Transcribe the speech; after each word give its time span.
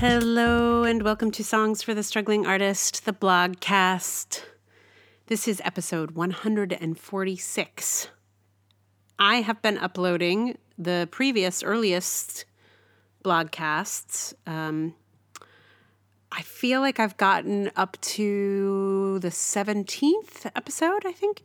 Hello, 0.00 0.82
and 0.82 1.02
welcome 1.02 1.30
to 1.32 1.44
Songs 1.44 1.82
for 1.82 1.92
the 1.92 2.02
Struggling 2.02 2.46
Artist, 2.46 3.04
the 3.04 3.12
blogcast. 3.12 4.40
This 5.26 5.46
is 5.46 5.60
episode 5.62 6.12
146. 6.12 8.08
I 9.18 9.34
have 9.42 9.60
been 9.60 9.76
uploading 9.76 10.56
the 10.78 11.06
previous, 11.10 11.62
earliest 11.62 12.46
blogcasts. 13.22 14.32
Um, 14.46 14.94
I 16.32 16.40
feel 16.40 16.80
like 16.80 16.98
I've 16.98 17.18
gotten 17.18 17.70
up 17.76 18.00
to 18.00 19.18
the 19.18 19.28
17th 19.28 20.50
episode, 20.56 21.04
I 21.04 21.12
think. 21.12 21.42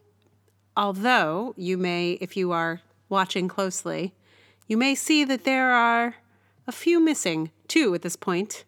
Although 0.78 1.56
you 1.58 1.78
may, 1.78 2.12
if 2.22 2.38
you 2.38 2.54
are 2.54 2.80
watching 3.10 3.50
closely, 3.50 4.14
you 4.66 4.78
may 4.78 4.96
see 4.96 5.26
that 5.26 5.44
there 5.44 5.72
are 5.72 6.16
a 6.68 6.72
few 6.72 7.00
missing, 7.00 7.52
two 7.68 7.94
at 7.94 8.02
this 8.02 8.16
point. 8.16 8.66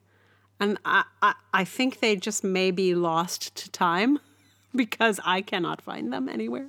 And 0.59 0.77
I, 0.85 1.03
I, 1.21 1.35
I 1.53 1.63
think 1.63 1.99
they 1.99 2.15
just 2.15 2.43
may 2.43 2.71
be 2.71 2.95
lost 2.95 3.55
to 3.57 3.71
time 3.71 4.19
because 4.75 5.19
I 5.23 5.41
cannot 5.41 5.81
find 5.81 6.11
them 6.11 6.29
anywhere. 6.29 6.67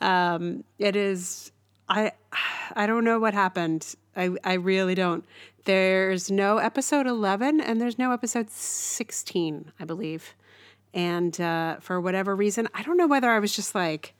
Um, 0.00 0.64
it 0.78 0.96
is, 0.96 1.52
I, 1.88 2.12
I 2.74 2.86
don't 2.86 3.04
know 3.04 3.18
what 3.18 3.34
happened. 3.34 3.94
I, 4.14 4.30
I 4.44 4.54
really 4.54 4.94
don't. 4.94 5.24
There's 5.64 6.30
no 6.30 6.58
episode 6.58 7.06
11 7.06 7.60
and 7.60 7.80
there's 7.80 7.98
no 7.98 8.12
episode 8.12 8.50
16, 8.50 9.72
I 9.80 9.84
believe. 9.84 10.34
And 10.94 11.38
uh, 11.40 11.76
for 11.80 12.00
whatever 12.00 12.34
reason, 12.34 12.68
I 12.72 12.82
don't 12.82 12.96
know 12.96 13.06
whether 13.06 13.30
I 13.30 13.38
was 13.38 13.54
just 13.54 13.74
like 13.74 14.14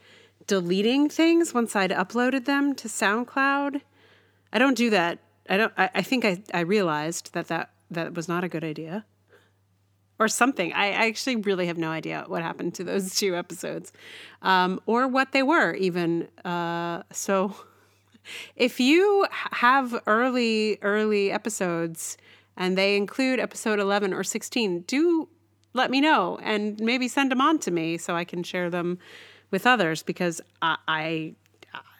deleting 0.46 1.08
things 1.08 1.55
once 1.55 1.74
I'd 1.74 1.91
uploaded 1.91 2.44
them 2.44 2.74
to 2.77 2.88
SoundCloud. 2.88 3.80
I 4.52 4.58
don't 4.58 4.77
do 4.77 4.91
that. 4.91 5.18
I 5.48 5.56
don't. 5.56 5.73
I, 5.77 5.91
I 5.95 6.02
think 6.02 6.24
I, 6.24 6.42
I 6.52 6.60
realized 6.60 7.32
that, 7.34 7.48
that 7.48 7.70
that 7.91 8.14
was 8.14 8.28
not 8.28 8.45
a 8.45 8.48
good 8.48 8.64
idea, 8.64 9.05
or 10.19 10.28
something. 10.28 10.72
I, 10.72 10.86
I 10.86 11.06
actually 11.06 11.36
really 11.36 11.66
have 11.66 11.78
no 11.78 11.91
idea 11.91 12.25
what 12.27 12.42
happened 12.42 12.75
to 12.75 12.84
those 12.84 13.14
two 13.14 13.36
episodes, 13.36 13.92
um, 14.42 14.80
or 14.86 15.08
what 15.08 15.33
they 15.33 15.42
were 15.42 15.74
even. 15.74 16.28
Uh, 16.44 17.02
so, 17.12 17.55
if 18.56 18.80
you 18.80 19.27
have 19.30 20.00
early 20.06 20.78
early 20.83 21.30
episodes 21.30 22.17
and 22.56 22.77
they 22.77 22.97
include 22.97 23.39
episode 23.39 23.78
eleven 23.78 24.12
or 24.12 24.24
sixteen, 24.24 24.80
do 24.83 25.28
let 25.74 25.91
me 25.91 26.00
know 26.00 26.39
and 26.42 26.80
maybe 26.80 27.06
send 27.06 27.30
them 27.30 27.41
on 27.41 27.58
to 27.61 27.70
me 27.70 27.98
so 27.98 28.17
I 28.17 28.24
can 28.24 28.42
share 28.42 28.70
them 28.70 28.98
with 29.50 29.67
others 29.67 30.02
because 30.02 30.41
I, 30.62 30.77
I 30.89 31.34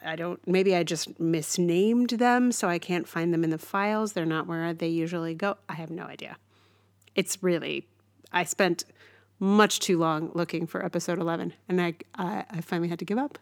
I 0.03 0.15
don't 0.15 0.45
maybe 0.47 0.75
I 0.75 0.83
just 0.83 1.19
misnamed 1.19 2.11
them 2.11 2.51
so 2.51 2.67
I 2.67 2.79
can't 2.79 3.07
find 3.07 3.33
them 3.33 3.43
in 3.43 3.49
the 3.49 3.57
files. 3.57 4.13
They're 4.13 4.25
not 4.25 4.47
where 4.47 4.73
they 4.73 4.87
usually 4.87 5.33
go. 5.33 5.57
I 5.67 5.73
have 5.73 5.89
no 5.89 6.03
idea. 6.03 6.37
It's 7.15 7.41
really 7.41 7.87
I 8.31 8.43
spent 8.43 8.83
much 9.39 9.79
too 9.79 9.97
long 9.97 10.31
looking 10.33 10.67
for 10.67 10.83
episode 10.83 11.19
11 11.19 11.53
and 11.67 11.81
I 11.81 11.95
I, 12.15 12.45
I 12.49 12.61
finally 12.61 12.89
had 12.89 12.99
to 12.99 13.05
give 13.05 13.17
up. 13.17 13.37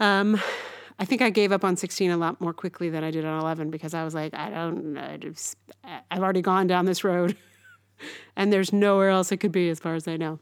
Um 0.00 0.40
I 0.98 1.04
think 1.04 1.22
I 1.22 1.30
gave 1.30 1.50
up 1.50 1.64
on 1.64 1.76
16 1.76 2.10
a 2.10 2.16
lot 2.16 2.40
more 2.40 2.52
quickly 2.52 2.88
than 2.88 3.02
I 3.02 3.10
did 3.10 3.24
on 3.24 3.40
11 3.40 3.70
because 3.70 3.94
I 3.94 4.04
was 4.04 4.14
like 4.14 4.34
I 4.34 4.50
don't 4.50 5.20
just, 5.20 5.56
I've 6.10 6.22
already 6.22 6.42
gone 6.42 6.66
down 6.66 6.84
this 6.84 7.02
road 7.02 7.36
and 8.36 8.52
there's 8.52 8.72
nowhere 8.72 9.08
else 9.08 9.32
it 9.32 9.38
could 9.38 9.52
be 9.52 9.68
as 9.70 9.80
far 9.80 9.94
as 9.94 10.06
I 10.06 10.16
know. 10.16 10.38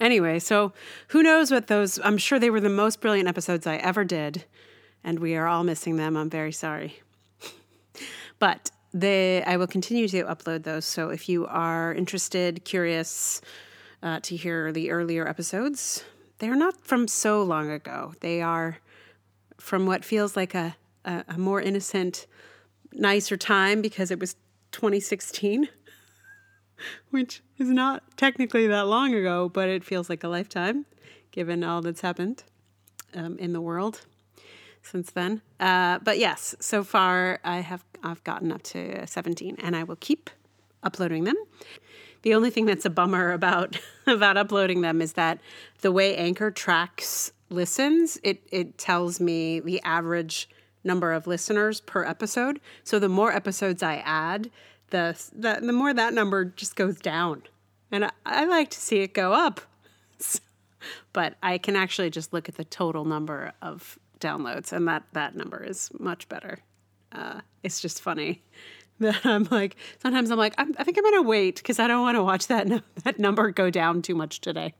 Anyway, 0.00 0.38
so 0.38 0.72
who 1.08 1.22
knows 1.22 1.50
what 1.50 1.66
those, 1.66 1.98
I'm 2.02 2.18
sure 2.18 2.38
they 2.38 2.50
were 2.50 2.60
the 2.60 2.68
most 2.68 3.00
brilliant 3.00 3.28
episodes 3.28 3.66
I 3.66 3.76
ever 3.76 4.04
did, 4.04 4.44
and 5.02 5.18
we 5.18 5.36
are 5.36 5.46
all 5.46 5.64
missing 5.64 5.96
them. 5.96 6.16
I'm 6.16 6.30
very 6.30 6.52
sorry. 6.52 7.00
but 8.38 8.70
they, 8.92 9.42
I 9.44 9.56
will 9.56 9.66
continue 9.66 10.08
to 10.08 10.24
upload 10.24 10.62
those. 10.62 10.84
So 10.84 11.10
if 11.10 11.28
you 11.28 11.46
are 11.46 11.92
interested, 11.94 12.64
curious 12.64 13.40
uh, 14.02 14.20
to 14.20 14.36
hear 14.36 14.72
the 14.72 14.90
earlier 14.90 15.28
episodes, 15.28 16.04
they're 16.38 16.56
not 16.56 16.84
from 16.86 17.08
so 17.08 17.42
long 17.42 17.70
ago. 17.70 18.14
They 18.20 18.40
are 18.40 18.78
from 19.58 19.86
what 19.86 20.04
feels 20.04 20.36
like 20.36 20.54
a, 20.54 20.76
a, 21.04 21.24
a 21.28 21.38
more 21.38 21.60
innocent, 21.60 22.26
nicer 22.92 23.36
time 23.36 23.82
because 23.82 24.10
it 24.10 24.20
was 24.20 24.36
2016 24.72 25.68
which 27.10 27.42
is 27.58 27.68
not 27.68 28.02
technically 28.16 28.66
that 28.66 28.86
long 28.86 29.14
ago, 29.14 29.48
but 29.48 29.68
it 29.68 29.84
feels 29.84 30.08
like 30.08 30.24
a 30.24 30.28
lifetime 30.28 30.86
given 31.30 31.62
all 31.62 31.82
that's 31.82 32.00
happened 32.00 32.44
um, 33.14 33.38
in 33.38 33.52
the 33.52 33.60
world 33.60 34.02
since 34.82 35.10
then. 35.10 35.42
Uh, 35.60 35.98
but 36.00 36.18
yes, 36.18 36.54
so 36.60 36.82
far 36.82 37.40
I 37.44 37.58
have 37.58 37.84
I've 38.02 38.22
gotten 38.24 38.52
up 38.52 38.62
to 38.64 39.06
17, 39.06 39.56
and 39.58 39.76
I 39.76 39.82
will 39.82 39.96
keep 39.96 40.30
uploading 40.82 41.24
them. 41.24 41.36
The 42.22 42.34
only 42.34 42.50
thing 42.50 42.66
that's 42.66 42.84
a 42.84 42.90
bummer 42.90 43.32
about 43.32 43.78
about 44.06 44.36
uploading 44.36 44.80
them 44.80 45.00
is 45.00 45.14
that 45.14 45.40
the 45.80 45.92
way 45.92 46.16
Anchor 46.16 46.50
tracks 46.50 47.32
listens, 47.50 48.18
it 48.22 48.42
it 48.50 48.78
tells 48.78 49.20
me 49.20 49.60
the 49.60 49.80
average 49.82 50.48
number 50.84 51.12
of 51.12 51.26
listeners 51.26 51.80
per 51.80 52.04
episode. 52.04 52.60
So 52.84 52.98
the 52.98 53.08
more 53.08 53.32
episodes 53.32 53.82
I 53.82 53.96
add, 53.96 54.50
the, 54.90 55.20
the, 55.34 55.58
the 55.60 55.72
more 55.72 55.92
that 55.92 56.14
number 56.14 56.44
just 56.44 56.76
goes 56.76 56.98
down. 56.98 57.42
And 57.90 58.04
I, 58.04 58.10
I 58.24 58.44
like 58.44 58.70
to 58.70 58.80
see 58.80 59.00
it 59.00 59.14
go 59.14 59.32
up. 59.32 59.60
but 61.12 61.34
I 61.42 61.58
can 61.58 61.76
actually 61.76 62.10
just 62.10 62.32
look 62.32 62.48
at 62.48 62.56
the 62.56 62.64
total 62.64 63.04
number 63.04 63.52
of 63.62 63.98
downloads, 64.20 64.72
and 64.72 64.86
that, 64.88 65.04
that 65.12 65.36
number 65.36 65.62
is 65.62 65.90
much 65.98 66.28
better. 66.28 66.58
Uh, 67.12 67.40
it's 67.62 67.80
just 67.80 68.02
funny 68.02 68.42
that 69.00 69.24
I'm 69.24 69.44
like, 69.50 69.76
sometimes 70.02 70.30
I'm 70.30 70.38
like, 70.38 70.54
I'm, 70.58 70.74
i 70.78 70.84
think 70.84 70.98
I'm 70.98 71.04
to 71.14 71.22
wait 71.22 71.56
because 71.56 71.78
I 71.78 71.86
don't 71.86 72.02
want 72.02 72.16
to 72.16 72.22
watch 72.22 72.48
that, 72.48 72.66
no, 72.66 72.80
that 73.04 73.18
number 73.18 73.50
go 73.50 73.70
down 73.70 74.02
too 74.02 74.14
much 74.14 74.40
today. 74.40 74.74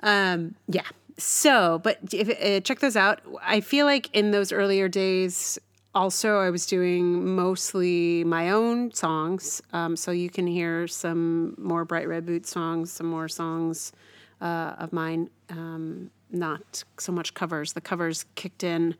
Um, 0.00 0.54
yeah. 0.66 0.86
So, 1.18 1.78
but 1.84 1.98
if, 2.12 2.28
uh, 2.28 2.60
check 2.60 2.80
those 2.80 2.96
out. 2.96 3.20
I 3.42 3.60
feel 3.60 3.86
like 3.86 4.08
in 4.14 4.30
those 4.30 4.50
earlier 4.50 4.88
days, 4.88 5.58
also, 5.94 6.38
I 6.38 6.50
was 6.50 6.64
doing 6.64 7.34
mostly 7.34 8.24
my 8.24 8.50
own 8.50 8.92
songs. 8.92 9.60
Um, 9.72 9.94
so 9.96 10.10
you 10.10 10.30
can 10.30 10.46
hear 10.46 10.88
some 10.88 11.54
more 11.58 11.84
Bright 11.84 12.08
Red 12.08 12.24
Boot 12.24 12.46
songs, 12.46 12.90
some 12.90 13.06
more 13.06 13.28
songs 13.28 13.92
uh, 14.40 14.74
of 14.78 14.92
mine, 14.92 15.28
um, 15.50 16.10
not 16.30 16.82
so 16.98 17.12
much 17.12 17.34
covers. 17.34 17.74
The 17.74 17.82
covers 17.82 18.24
kicked 18.36 18.64
in 18.64 18.96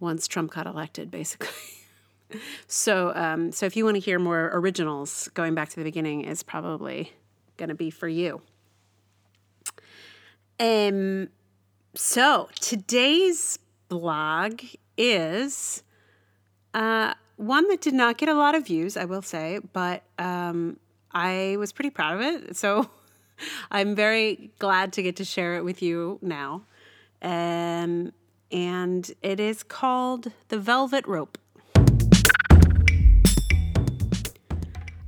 once 0.00 0.26
Trump 0.26 0.52
got 0.52 0.66
elected, 0.66 1.08
basically. 1.08 1.48
so, 2.66 3.12
um, 3.14 3.52
so 3.52 3.64
if 3.64 3.76
you 3.76 3.84
want 3.84 3.94
to 3.94 4.00
hear 4.00 4.18
more 4.18 4.50
originals, 4.52 5.28
going 5.34 5.54
back 5.54 5.68
to 5.68 5.76
the 5.76 5.84
beginning 5.84 6.22
is 6.22 6.42
probably 6.42 7.12
going 7.56 7.68
to 7.68 7.76
be 7.76 7.90
for 7.90 8.08
you. 8.08 8.42
Um, 10.58 11.28
so 11.94 12.48
today's 12.60 13.60
blog 13.88 14.62
is 14.96 15.83
uh, 16.74 17.14
one 17.36 17.68
that 17.68 17.80
did 17.80 17.94
not 17.94 18.18
get 18.18 18.28
a 18.28 18.34
lot 18.34 18.54
of 18.54 18.66
views, 18.66 18.96
I 18.96 19.04
will 19.04 19.22
say, 19.22 19.60
but 19.72 20.02
um, 20.18 20.78
I 21.12 21.56
was 21.58 21.72
pretty 21.72 21.90
proud 21.90 22.14
of 22.14 22.20
it. 22.20 22.56
So 22.56 22.90
I'm 23.70 23.94
very 23.94 24.50
glad 24.58 24.92
to 24.94 25.02
get 25.02 25.16
to 25.16 25.24
share 25.24 25.56
it 25.56 25.64
with 25.64 25.80
you 25.82 26.18
now. 26.20 26.64
Um, 27.22 28.12
and 28.50 29.10
it 29.22 29.40
is 29.40 29.62
called 29.62 30.32
The 30.48 30.58
Velvet 30.58 31.06
Rope. 31.06 31.38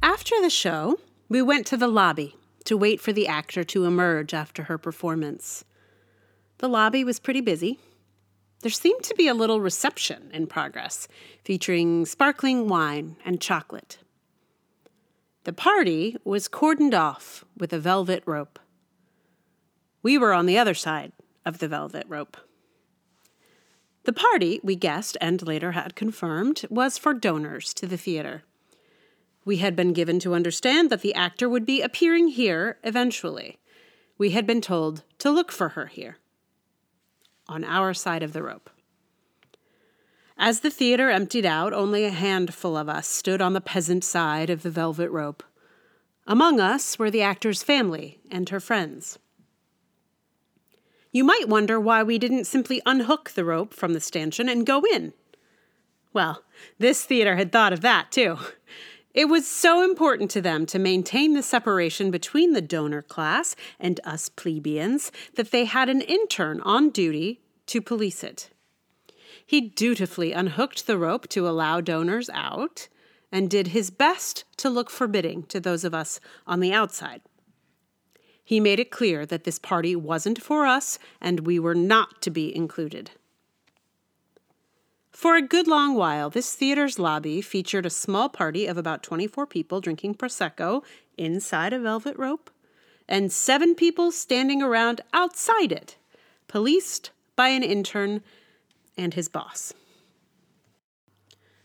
After 0.02 0.40
the 0.40 0.50
show, 0.50 0.98
we 1.28 1.42
went 1.42 1.66
to 1.66 1.76
the 1.76 1.88
lobby 1.88 2.36
to 2.64 2.76
wait 2.76 3.00
for 3.00 3.12
the 3.12 3.28
actor 3.28 3.64
to 3.64 3.84
emerge 3.84 4.32
after 4.32 4.64
her 4.64 4.78
performance. 4.78 5.64
The 6.58 6.68
lobby 6.68 7.04
was 7.04 7.20
pretty 7.20 7.40
busy 7.40 7.78
there 8.62 8.70
seemed 8.70 9.02
to 9.04 9.14
be 9.14 9.28
a 9.28 9.34
little 9.34 9.60
reception 9.60 10.30
in 10.32 10.46
progress, 10.46 11.08
featuring 11.44 12.06
sparkling 12.06 12.68
wine 12.68 13.16
and 13.24 13.40
chocolate. 13.40 13.98
The 15.44 15.52
party 15.52 16.16
was 16.24 16.48
cordoned 16.48 16.94
off 16.94 17.44
with 17.56 17.72
a 17.72 17.78
velvet 17.78 18.22
rope. 18.26 18.58
We 20.02 20.18
were 20.18 20.32
on 20.32 20.46
the 20.46 20.58
other 20.58 20.74
side 20.74 21.12
of 21.44 21.58
the 21.58 21.68
velvet 21.68 22.04
rope. 22.08 22.36
The 24.04 24.12
party, 24.12 24.60
we 24.62 24.76
guessed 24.76 25.16
and 25.20 25.42
later 25.46 25.72
had 25.72 25.94
confirmed, 25.94 26.64
was 26.70 26.98
for 26.98 27.12
donors 27.12 27.74
to 27.74 27.86
the 27.86 27.96
theater. 27.96 28.44
We 29.44 29.58
had 29.58 29.76
been 29.76 29.92
given 29.92 30.18
to 30.20 30.34
understand 30.34 30.90
that 30.90 31.02
the 31.02 31.14
actor 31.14 31.48
would 31.48 31.66
be 31.66 31.82
appearing 31.82 32.28
here 32.28 32.78
eventually. 32.82 33.58
We 34.18 34.30
had 34.30 34.46
been 34.46 34.60
told 34.60 35.02
to 35.18 35.30
look 35.30 35.52
for 35.52 35.70
her 35.70 35.86
here 35.86 36.18
on 37.48 37.64
our 37.64 37.94
side 37.94 38.22
of 38.22 38.32
the 38.32 38.42
rope. 38.42 38.70
As 40.38 40.60
the 40.60 40.70
theater 40.70 41.10
emptied 41.10 41.46
out, 41.46 41.72
only 41.72 42.04
a 42.04 42.10
handful 42.10 42.76
of 42.76 42.88
us 42.88 43.08
stood 43.08 43.40
on 43.40 43.54
the 43.54 43.60
peasant 43.60 44.04
side 44.04 44.50
of 44.50 44.62
the 44.62 44.70
velvet 44.70 45.10
rope. 45.10 45.42
Among 46.26 46.60
us 46.60 46.98
were 46.98 47.10
the 47.10 47.22
actor's 47.22 47.62
family 47.62 48.20
and 48.30 48.48
her 48.50 48.60
friends. 48.60 49.18
You 51.10 51.24
might 51.24 51.48
wonder 51.48 51.80
why 51.80 52.02
we 52.02 52.18
didn't 52.18 52.44
simply 52.44 52.82
unhook 52.84 53.30
the 53.30 53.44
rope 53.44 53.72
from 53.72 53.94
the 53.94 54.00
stanchion 54.00 54.48
and 54.48 54.66
go 54.66 54.82
in. 54.92 55.14
Well, 56.12 56.42
this 56.78 57.04
theater 57.04 57.36
had 57.36 57.52
thought 57.52 57.72
of 57.72 57.80
that 57.80 58.12
too. 58.12 58.38
It 59.16 59.30
was 59.30 59.48
so 59.48 59.82
important 59.82 60.30
to 60.32 60.42
them 60.42 60.66
to 60.66 60.78
maintain 60.78 61.32
the 61.32 61.42
separation 61.42 62.10
between 62.10 62.52
the 62.52 62.60
donor 62.60 63.00
class 63.00 63.56
and 63.80 63.98
us 64.04 64.28
plebeians 64.28 65.10
that 65.36 65.52
they 65.52 65.64
had 65.64 65.88
an 65.88 66.02
intern 66.02 66.60
on 66.60 66.90
duty 66.90 67.40
to 67.64 67.80
police 67.80 68.22
it. 68.22 68.50
He 69.44 69.62
dutifully 69.62 70.32
unhooked 70.32 70.86
the 70.86 70.98
rope 70.98 71.28
to 71.28 71.48
allow 71.48 71.80
donors 71.80 72.28
out 72.34 72.88
and 73.32 73.48
did 73.48 73.68
his 73.68 73.90
best 73.90 74.44
to 74.58 74.68
look 74.68 74.90
forbidding 74.90 75.44
to 75.44 75.60
those 75.60 75.82
of 75.82 75.94
us 75.94 76.20
on 76.46 76.60
the 76.60 76.74
outside. 76.74 77.22
He 78.44 78.60
made 78.60 78.78
it 78.78 78.90
clear 78.90 79.24
that 79.24 79.44
this 79.44 79.58
party 79.58 79.96
wasn't 79.96 80.42
for 80.42 80.66
us 80.66 80.98
and 81.22 81.46
we 81.46 81.58
were 81.58 81.74
not 81.74 82.20
to 82.20 82.30
be 82.30 82.54
included. 82.54 83.12
For 85.16 85.34
a 85.34 85.40
good 85.40 85.66
long 85.66 85.94
while, 85.94 86.28
this 86.28 86.54
theater's 86.54 86.98
lobby 86.98 87.40
featured 87.40 87.86
a 87.86 87.90
small 87.90 88.28
party 88.28 88.66
of 88.66 88.76
about 88.76 89.02
24 89.02 89.46
people 89.46 89.80
drinking 89.80 90.16
Prosecco 90.16 90.84
inside 91.16 91.72
a 91.72 91.78
velvet 91.78 92.18
rope, 92.18 92.50
and 93.08 93.32
seven 93.32 93.74
people 93.74 94.12
standing 94.12 94.60
around 94.60 95.00
outside 95.14 95.72
it, 95.72 95.96
policed 96.48 97.12
by 97.34 97.48
an 97.48 97.62
intern 97.62 98.20
and 98.98 99.14
his 99.14 99.30
boss. 99.30 99.72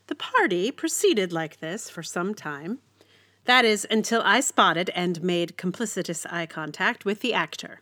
The 0.07 0.15
party 0.15 0.71
proceeded 0.71 1.33
like 1.33 1.59
this 1.59 1.89
for 1.89 2.03
some 2.03 2.33
time. 2.33 2.79
That 3.43 3.65
is, 3.65 3.85
until 3.91 4.21
I 4.23 4.39
spotted 4.39 4.89
and 4.95 5.21
made 5.21 5.57
complicitous 5.57 6.25
eye 6.27 6.45
contact 6.45 7.03
with 7.03 7.19
the 7.19 7.33
actor 7.33 7.81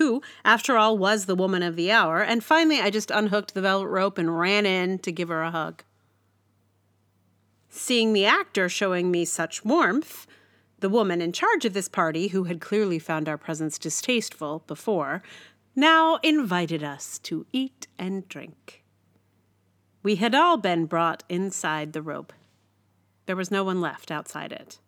who, 0.00 0.22
after 0.46 0.78
all, 0.78 0.96
was 0.96 1.26
the 1.26 1.36
woman 1.36 1.62
of 1.62 1.76
the 1.76 1.92
hour, 1.92 2.22
and 2.22 2.42
finally 2.42 2.80
I 2.80 2.88
just 2.88 3.10
unhooked 3.10 3.52
the 3.52 3.60
velvet 3.60 3.88
rope 3.88 4.16
and 4.16 4.36
ran 4.36 4.64
in 4.64 4.98
to 5.00 5.12
give 5.12 5.28
her 5.28 5.42
a 5.42 5.50
hug. 5.50 5.84
Seeing 7.68 8.14
the 8.14 8.24
actor 8.24 8.68
showing 8.68 9.10
me 9.10 9.26
such 9.26 9.62
warmth, 9.62 10.26
the 10.78 10.88
woman 10.88 11.20
in 11.20 11.32
charge 11.32 11.66
of 11.66 11.74
this 11.74 11.88
party, 11.88 12.28
who 12.28 12.44
had 12.44 12.62
clearly 12.62 12.98
found 12.98 13.28
our 13.28 13.36
presence 13.36 13.78
distasteful 13.78 14.64
before, 14.66 15.22
now 15.76 16.16
invited 16.22 16.82
us 16.82 17.18
to 17.18 17.44
eat 17.52 17.86
and 17.98 18.26
drink. 18.26 18.82
We 20.02 20.16
had 20.16 20.34
all 20.34 20.56
been 20.56 20.86
brought 20.86 21.24
inside 21.28 21.92
the 21.92 22.00
rope. 22.00 22.32
There 23.26 23.36
was 23.36 23.50
no 23.50 23.64
one 23.64 23.82
left 23.82 24.10
outside 24.10 24.50
it. 24.50 24.78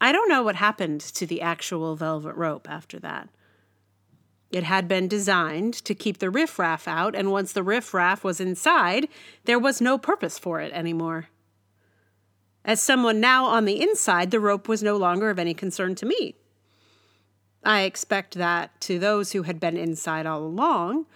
I 0.00 0.12
don't 0.12 0.28
know 0.28 0.42
what 0.42 0.56
happened 0.56 1.00
to 1.00 1.26
the 1.26 1.42
actual 1.42 1.94
velvet 1.94 2.34
rope 2.34 2.68
after 2.70 2.98
that. 3.00 3.28
It 4.50 4.64
had 4.64 4.88
been 4.88 5.06
designed 5.06 5.74
to 5.84 5.94
keep 5.94 6.18
the 6.18 6.30
riffraff 6.30 6.88
out, 6.88 7.14
and 7.14 7.30
once 7.30 7.52
the 7.52 7.62
riffraff 7.62 8.24
was 8.24 8.40
inside, 8.40 9.08
there 9.44 9.58
was 9.58 9.80
no 9.80 9.98
purpose 9.98 10.38
for 10.38 10.60
it 10.60 10.72
anymore. 10.72 11.28
As 12.64 12.82
someone 12.82 13.20
now 13.20 13.44
on 13.44 13.64
the 13.64 13.80
inside, 13.80 14.30
the 14.30 14.40
rope 14.40 14.68
was 14.68 14.82
no 14.82 14.96
longer 14.96 15.30
of 15.30 15.38
any 15.38 15.54
concern 15.54 15.94
to 15.96 16.06
me. 16.06 16.34
I 17.62 17.82
expect 17.82 18.34
that 18.34 18.80
to 18.82 18.98
those 18.98 19.32
who 19.32 19.42
had 19.42 19.60
been 19.60 19.76
inside 19.76 20.26
all 20.26 20.42
along, 20.42 21.06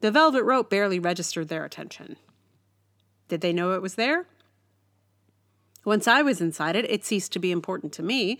the 0.00 0.10
velvet 0.10 0.42
rope 0.42 0.68
barely 0.68 0.98
registered 0.98 1.48
their 1.48 1.64
attention. 1.64 2.16
Did 3.28 3.42
they 3.42 3.52
know 3.52 3.72
it 3.72 3.82
was 3.82 3.94
there? 3.94 4.26
Once 5.84 6.06
I 6.06 6.22
was 6.22 6.40
inside 6.40 6.76
it, 6.76 6.90
it 6.90 7.04
ceased 7.04 7.32
to 7.32 7.38
be 7.38 7.50
important 7.50 7.92
to 7.94 8.02
me. 8.02 8.38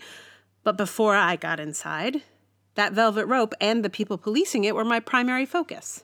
But 0.63 0.77
before 0.77 1.15
I 1.15 1.35
got 1.35 1.59
inside, 1.59 2.21
that 2.75 2.93
velvet 2.93 3.25
rope 3.25 3.53
and 3.59 3.83
the 3.83 3.89
people 3.89 4.17
policing 4.17 4.63
it 4.63 4.75
were 4.75 4.85
my 4.85 4.99
primary 4.99 5.45
focus. 5.45 6.03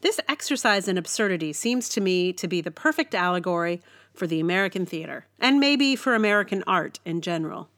This 0.00 0.20
exercise 0.28 0.88
in 0.88 0.98
absurdity 0.98 1.52
seems 1.52 1.88
to 1.90 2.00
me 2.00 2.32
to 2.32 2.48
be 2.48 2.60
the 2.60 2.70
perfect 2.70 3.14
allegory 3.14 3.80
for 4.14 4.26
the 4.26 4.40
American 4.40 4.84
theater, 4.84 5.26
and 5.38 5.60
maybe 5.60 5.96
for 5.96 6.14
American 6.14 6.62
art 6.66 6.98
in 7.04 7.20
general. 7.20 7.68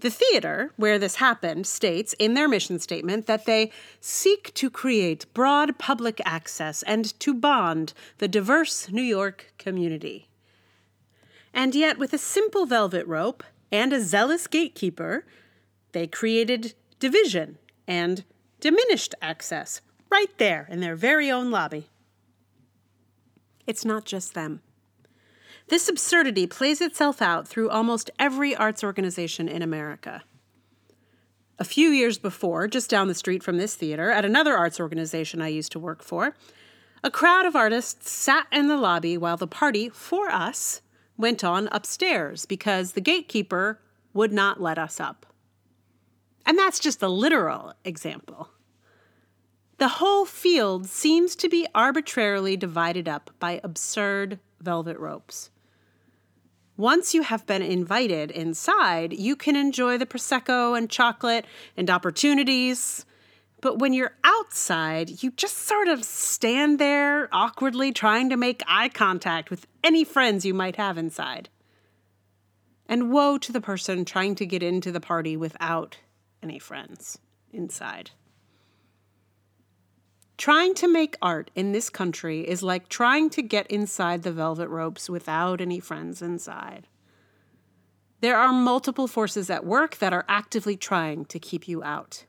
The 0.00 0.10
theater, 0.10 0.72
where 0.76 0.98
this 0.98 1.16
happened, 1.16 1.66
states 1.66 2.14
in 2.20 2.34
their 2.34 2.48
mission 2.48 2.78
statement 2.78 3.26
that 3.26 3.46
they 3.46 3.72
seek 4.00 4.54
to 4.54 4.70
create 4.70 5.26
broad 5.34 5.78
public 5.78 6.20
access 6.24 6.84
and 6.84 7.18
to 7.18 7.34
bond 7.34 7.94
the 8.18 8.28
diverse 8.28 8.90
New 8.90 9.02
York 9.02 9.52
community. 9.58 10.27
And 11.52 11.74
yet, 11.74 11.98
with 11.98 12.12
a 12.12 12.18
simple 12.18 12.66
velvet 12.66 13.06
rope 13.06 13.42
and 13.72 13.92
a 13.92 14.02
zealous 14.02 14.46
gatekeeper, 14.46 15.24
they 15.92 16.06
created 16.06 16.74
division 16.98 17.58
and 17.86 18.24
diminished 18.60 19.14
access 19.22 19.80
right 20.10 20.36
there 20.38 20.66
in 20.70 20.80
their 20.80 20.96
very 20.96 21.30
own 21.30 21.50
lobby. 21.50 21.88
It's 23.66 23.84
not 23.84 24.04
just 24.04 24.34
them. 24.34 24.62
This 25.68 25.88
absurdity 25.88 26.46
plays 26.46 26.80
itself 26.80 27.20
out 27.20 27.46
through 27.46 27.68
almost 27.68 28.10
every 28.18 28.56
arts 28.56 28.82
organization 28.82 29.48
in 29.48 29.60
America. 29.60 30.22
A 31.58 31.64
few 31.64 31.90
years 31.90 32.18
before, 32.18 32.68
just 32.68 32.88
down 32.88 33.08
the 33.08 33.14
street 33.14 33.42
from 33.42 33.58
this 33.58 33.74
theater, 33.74 34.10
at 34.10 34.24
another 34.24 34.56
arts 34.56 34.80
organization 34.80 35.42
I 35.42 35.48
used 35.48 35.72
to 35.72 35.78
work 35.78 36.02
for, 36.02 36.34
a 37.04 37.10
crowd 37.10 37.44
of 37.44 37.54
artists 37.54 38.10
sat 38.10 38.46
in 38.50 38.68
the 38.68 38.76
lobby 38.76 39.18
while 39.18 39.36
the 39.36 39.46
party, 39.46 39.88
for 39.88 40.30
us, 40.30 40.80
went 41.18 41.44
on 41.44 41.68
upstairs 41.72 42.46
because 42.46 42.92
the 42.92 43.00
gatekeeper 43.00 43.80
would 44.14 44.32
not 44.32 44.62
let 44.62 44.78
us 44.78 45.00
up. 45.00 45.26
And 46.46 46.56
that's 46.56 46.78
just 46.78 47.02
a 47.02 47.08
literal 47.08 47.74
example. 47.84 48.48
The 49.76 49.88
whole 49.88 50.24
field 50.24 50.86
seems 50.86 51.36
to 51.36 51.48
be 51.48 51.66
arbitrarily 51.74 52.56
divided 52.56 53.08
up 53.08 53.30
by 53.38 53.60
absurd 53.62 54.38
velvet 54.60 54.98
ropes. 54.98 55.50
Once 56.76 57.12
you 57.12 57.22
have 57.22 57.44
been 57.46 57.62
invited 57.62 58.30
inside, 58.30 59.12
you 59.12 59.36
can 59.36 59.56
enjoy 59.56 59.98
the 59.98 60.06
Prosecco 60.06 60.78
and 60.78 60.88
chocolate 60.88 61.44
and 61.76 61.90
opportunities 61.90 63.04
but 63.60 63.78
when 63.78 63.92
you're 63.92 64.14
outside, 64.22 65.22
you 65.22 65.32
just 65.32 65.58
sort 65.58 65.88
of 65.88 66.04
stand 66.04 66.78
there 66.78 67.28
awkwardly 67.32 67.92
trying 67.92 68.30
to 68.30 68.36
make 68.36 68.62
eye 68.66 68.88
contact 68.88 69.50
with 69.50 69.66
any 69.82 70.04
friends 70.04 70.44
you 70.44 70.54
might 70.54 70.76
have 70.76 70.96
inside. 70.96 71.48
And 72.86 73.10
woe 73.10 73.36
to 73.38 73.52
the 73.52 73.60
person 73.60 74.04
trying 74.04 74.34
to 74.36 74.46
get 74.46 74.62
into 74.62 74.92
the 74.92 75.00
party 75.00 75.36
without 75.36 75.98
any 76.42 76.58
friends 76.58 77.18
inside. 77.52 78.12
Trying 80.38 80.74
to 80.76 80.86
make 80.86 81.16
art 81.20 81.50
in 81.56 81.72
this 81.72 81.90
country 81.90 82.48
is 82.48 82.62
like 82.62 82.88
trying 82.88 83.28
to 83.30 83.42
get 83.42 83.66
inside 83.66 84.22
the 84.22 84.32
velvet 84.32 84.68
ropes 84.68 85.10
without 85.10 85.60
any 85.60 85.80
friends 85.80 86.22
inside. 86.22 86.86
There 88.20 88.36
are 88.36 88.52
multiple 88.52 89.08
forces 89.08 89.50
at 89.50 89.66
work 89.66 89.96
that 89.98 90.12
are 90.12 90.24
actively 90.28 90.76
trying 90.76 91.24
to 91.26 91.40
keep 91.40 91.66
you 91.66 91.82
out. 91.82 92.24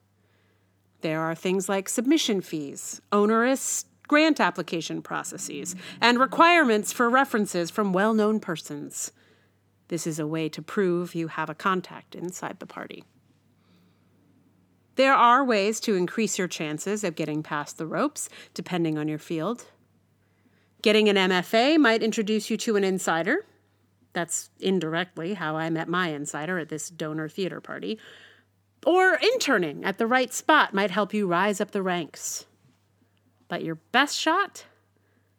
There 1.01 1.21
are 1.21 1.35
things 1.35 1.69
like 1.69 1.87
submission 1.87 2.41
fees, 2.41 3.01
onerous 3.11 3.85
grant 4.07 4.39
application 4.39 5.01
processes, 5.01 5.75
and 6.01 6.19
requirements 6.19 6.91
for 6.91 7.09
references 7.09 7.69
from 7.69 7.93
well 7.93 8.13
known 8.13 8.39
persons. 8.39 9.11
This 9.87 10.05
is 10.05 10.19
a 10.19 10.27
way 10.27 10.49
to 10.49 10.61
prove 10.61 11.15
you 11.15 11.27
have 11.29 11.49
a 11.49 11.55
contact 11.55 12.15
inside 12.15 12.59
the 12.59 12.65
party. 12.65 13.03
There 14.95 15.13
are 15.13 15.45
ways 15.45 15.79
to 15.81 15.95
increase 15.95 16.37
your 16.37 16.49
chances 16.49 17.03
of 17.05 17.15
getting 17.15 17.41
past 17.41 17.77
the 17.77 17.87
ropes, 17.87 18.27
depending 18.53 18.97
on 18.97 19.07
your 19.07 19.17
field. 19.17 19.65
Getting 20.81 21.07
an 21.07 21.15
MFA 21.15 21.77
might 21.77 22.03
introduce 22.03 22.49
you 22.49 22.57
to 22.57 22.75
an 22.75 22.83
insider. 22.83 23.45
That's 24.13 24.49
indirectly 24.59 25.35
how 25.35 25.55
I 25.55 25.69
met 25.69 25.87
my 25.87 26.09
insider 26.09 26.59
at 26.59 26.69
this 26.69 26.89
donor 26.89 27.29
theater 27.29 27.61
party. 27.61 27.99
Or 28.85 29.15
interning 29.15 29.83
at 29.83 29.97
the 29.97 30.07
right 30.07 30.33
spot 30.33 30.73
might 30.73 30.91
help 30.91 31.13
you 31.13 31.27
rise 31.27 31.59
up 31.59 31.71
the 31.71 31.81
ranks. 31.81 32.45
But 33.47 33.63
your 33.63 33.75
best 33.75 34.17
shot 34.17 34.65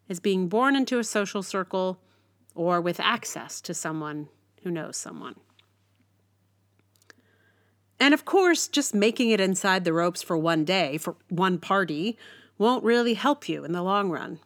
is 0.08 0.20
being 0.20 0.48
born 0.48 0.76
into 0.76 0.98
a 0.98 1.04
social 1.04 1.42
circle 1.42 2.00
or 2.54 2.80
with 2.80 3.00
access 3.00 3.60
to 3.62 3.72
someone 3.72 4.28
who 4.62 4.70
knows 4.70 4.96
someone. 4.96 5.36
And 7.98 8.14
of 8.14 8.24
course, 8.24 8.66
just 8.66 8.94
making 8.94 9.30
it 9.30 9.40
inside 9.40 9.84
the 9.84 9.92
ropes 9.92 10.22
for 10.22 10.36
one 10.36 10.64
day, 10.64 10.98
for 10.98 11.16
one 11.28 11.58
party, 11.58 12.18
won't 12.58 12.82
really 12.82 13.14
help 13.14 13.48
you 13.48 13.64
in 13.64 13.72
the 13.72 13.82
long 13.82 14.10
run. 14.10 14.40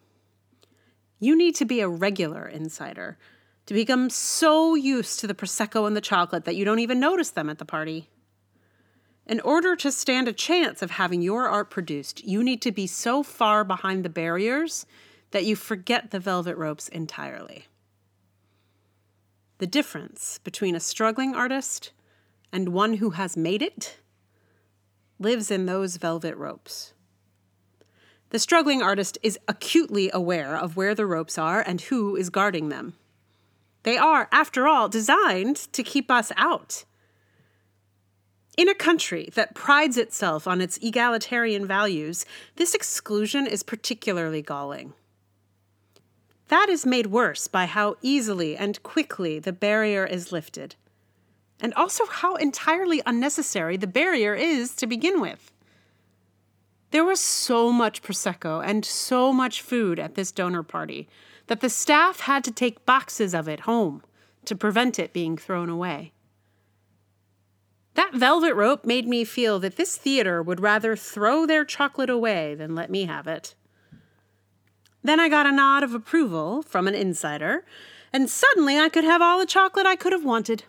You 1.18 1.36
need 1.36 1.54
to 1.56 1.64
be 1.64 1.80
a 1.80 1.88
regular 1.88 2.46
insider 2.46 3.16
to 3.66 3.74
become 3.74 4.10
so 4.10 4.74
used 4.74 5.20
to 5.20 5.26
the 5.26 5.34
Prosecco 5.34 5.86
and 5.86 5.96
the 5.96 6.00
chocolate 6.00 6.44
that 6.44 6.56
you 6.56 6.64
don't 6.64 6.80
even 6.80 7.00
notice 7.00 7.30
them 7.30 7.48
at 7.48 7.58
the 7.58 7.64
party. 7.64 8.10
In 9.26 9.40
order 9.40 9.74
to 9.76 9.90
stand 9.90 10.28
a 10.28 10.32
chance 10.32 10.82
of 10.82 10.92
having 10.92 11.22
your 11.22 11.48
art 11.48 11.70
produced, 11.70 12.24
you 12.24 12.42
need 12.42 12.60
to 12.62 12.72
be 12.72 12.86
so 12.86 13.22
far 13.22 13.64
behind 13.64 14.04
the 14.04 14.10
barriers 14.10 14.84
that 15.30 15.44
you 15.44 15.56
forget 15.56 16.10
the 16.10 16.20
velvet 16.20 16.56
ropes 16.56 16.88
entirely. 16.88 17.66
The 19.58 19.66
difference 19.66 20.38
between 20.44 20.76
a 20.76 20.80
struggling 20.80 21.34
artist 21.34 21.92
and 22.52 22.68
one 22.68 22.94
who 22.94 23.10
has 23.10 23.36
made 23.36 23.62
it 23.62 23.98
lives 25.18 25.50
in 25.50 25.66
those 25.66 25.96
velvet 25.96 26.36
ropes. 26.36 26.92
The 28.30 28.38
struggling 28.38 28.82
artist 28.82 29.16
is 29.22 29.38
acutely 29.48 30.10
aware 30.12 30.56
of 30.56 30.76
where 30.76 30.94
the 30.94 31.06
ropes 31.06 31.38
are 31.38 31.60
and 31.60 31.80
who 31.80 32.14
is 32.16 32.30
guarding 32.30 32.68
them. 32.68 32.94
They 33.84 33.96
are, 33.96 34.28
after 34.32 34.66
all, 34.66 34.88
designed 34.88 35.56
to 35.72 35.82
keep 35.82 36.10
us 36.10 36.32
out. 36.36 36.84
In 38.56 38.68
a 38.68 38.74
country 38.74 39.30
that 39.34 39.54
prides 39.54 39.96
itself 39.96 40.46
on 40.46 40.60
its 40.60 40.78
egalitarian 40.78 41.66
values, 41.66 42.24
this 42.54 42.74
exclusion 42.74 43.48
is 43.48 43.64
particularly 43.64 44.42
galling. 44.42 44.92
That 46.48 46.68
is 46.68 46.86
made 46.86 47.08
worse 47.08 47.48
by 47.48 47.66
how 47.66 47.96
easily 48.00 48.56
and 48.56 48.80
quickly 48.84 49.40
the 49.40 49.52
barrier 49.52 50.06
is 50.06 50.30
lifted, 50.30 50.76
and 51.60 51.74
also 51.74 52.06
how 52.06 52.36
entirely 52.36 53.02
unnecessary 53.04 53.76
the 53.76 53.88
barrier 53.88 54.34
is 54.34 54.76
to 54.76 54.86
begin 54.86 55.20
with. 55.20 55.50
There 56.92 57.04
was 57.04 57.18
so 57.18 57.72
much 57.72 58.02
Prosecco 58.02 58.64
and 58.64 58.84
so 58.84 59.32
much 59.32 59.62
food 59.62 59.98
at 59.98 60.14
this 60.14 60.30
donor 60.30 60.62
party 60.62 61.08
that 61.48 61.60
the 61.60 61.68
staff 61.68 62.20
had 62.20 62.44
to 62.44 62.52
take 62.52 62.86
boxes 62.86 63.34
of 63.34 63.48
it 63.48 63.60
home 63.60 64.04
to 64.44 64.54
prevent 64.54 65.00
it 65.00 65.12
being 65.12 65.36
thrown 65.36 65.68
away. 65.68 66.12
That 67.94 68.12
velvet 68.14 68.54
rope 68.54 68.84
made 68.84 69.06
me 69.06 69.24
feel 69.24 69.58
that 69.60 69.76
this 69.76 69.96
theater 69.96 70.42
would 70.42 70.60
rather 70.60 70.96
throw 70.96 71.46
their 71.46 71.64
chocolate 71.64 72.10
away 72.10 72.54
than 72.54 72.74
let 72.74 72.90
me 72.90 73.04
have 73.04 73.26
it. 73.26 73.54
Then 75.02 75.20
I 75.20 75.28
got 75.28 75.46
a 75.46 75.52
nod 75.52 75.82
of 75.82 75.94
approval 75.94 76.62
from 76.62 76.88
an 76.88 76.94
insider, 76.94 77.64
and 78.12 78.28
suddenly 78.28 78.78
I 78.78 78.88
could 78.88 79.04
have 79.04 79.22
all 79.22 79.38
the 79.38 79.46
chocolate 79.46 79.86
I 79.86 79.96
could 79.96 80.12
have 80.12 80.24
wanted. 80.24 80.64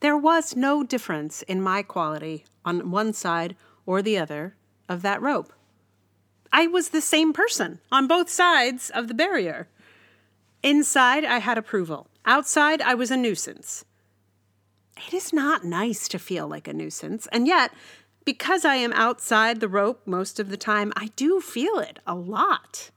There 0.00 0.16
was 0.16 0.56
no 0.56 0.82
difference 0.82 1.42
in 1.42 1.60
my 1.60 1.82
quality 1.82 2.44
on 2.64 2.90
one 2.90 3.12
side 3.12 3.54
or 3.84 4.00
the 4.00 4.16
other 4.16 4.56
of 4.88 5.02
that 5.02 5.20
rope. 5.20 5.52
I 6.52 6.66
was 6.66 6.88
the 6.88 7.02
same 7.02 7.32
person 7.32 7.80
on 7.92 8.08
both 8.08 8.28
sides 8.28 8.90
of 8.90 9.06
the 9.06 9.14
barrier. 9.14 9.68
Inside, 10.62 11.24
I 11.24 11.38
had 11.38 11.58
approval. 11.58 12.08
Outside, 12.24 12.82
I 12.82 12.94
was 12.94 13.10
a 13.10 13.16
nuisance. 13.16 13.84
It 15.06 15.14
is 15.14 15.32
not 15.32 15.64
nice 15.64 16.08
to 16.08 16.18
feel 16.18 16.48
like 16.48 16.68
a 16.68 16.72
nuisance, 16.72 17.26
and 17.32 17.46
yet, 17.46 17.72
because 18.24 18.64
I 18.64 18.76
am 18.76 18.92
outside 18.92 19.60
the 19.60 19.68
rope 19.68 20.06
most 20.06 20.38
of 20.38 20.50
the 20.50 20.56
time, 20.56 20.92
I 20.96 21.10
do 21.16 21.40
feel 21.40 21.78
it 21.78 21.98
a 22.06 22.14
lot. 22.14 22.90